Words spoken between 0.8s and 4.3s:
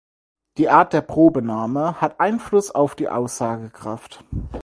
der Probenahme hat Einfluss auf die Aussagekraft.